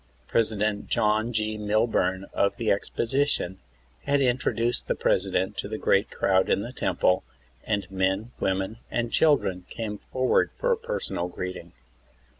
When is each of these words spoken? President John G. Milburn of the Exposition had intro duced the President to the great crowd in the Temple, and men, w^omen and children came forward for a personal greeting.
President 0.27 0.87
John 0.87 1.31
G. 1.31 1.59
Milburn 1.59 2.25
of 2.33 2.57
the 2.57 2.71
Exposition 2.71 3.59
had 4.05 4.19
intro 4.19 4.51
duced 4.51 4.87
the 4.87 4.95
President 4.95 5.55
to 5.57 5.67
the 5.67 5.77
great 5.77 6.09
crowd 6.09 6.49
in 6.49 6.61
the 6.61 6.73
Temple, 6.73 7.23
and 7.65 7.85
men, 7.91 8.31
w^omen 8.41 8.77
and 8.89 9.11
children 9.11 9.63
came 9.69 9.99
forward 9.99 10.51
for 10.53 10.71
a 10.71 10.75
personal 10.75 11.27
greeting. 11.27 11.73